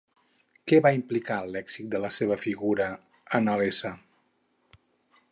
Què 0.69 0.77
va 0.85 0.91
implicar 0.99 1.35
l'èxit 1.55 1.91
de 1.91 2.01
la 2.05 2.09
seva 2.15 2.37
figura 2.45 2.87
en 3.41 3.51
el 3.53 3.61
s. 3.67 3.93